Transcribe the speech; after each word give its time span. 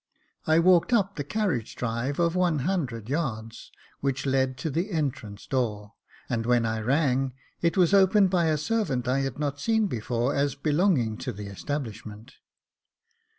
I 0.47 0.57
walked 0.57 0.93
up 0.93 1.15
the 1.15 1.23
carriage 1.23 1.75
drive 1.75 2.17
of 2.19 2.35
one 2.35 2.57
hundred 2.65 3.07
yards, 3.07 3.71
which 3.99 4.25
led 4.25 4.57
to 4.57 4.71
the 4.71 4.89
entrance 4.89 5.45
door; 5.45 5.93
and 6.27 6.43
when 6.47 6.65
I 6.65 6.79
rang, 6.79 7.33
it 7.61 7.77
was 7.77 7.93
opened 7.93 8.31
by 8.31 8.45
a 8.45 8.57
servant 8.57 9.07
I 9.07 9.19
had 9.19 9.37
not 9.37 9.59
seen 9.59 9.85
before 9.85 10.33
as 10.35 10.55
belonging 10.55 11.17
to 11.17 11.31
the 11.31 11.45
establishment. 11.45 12.37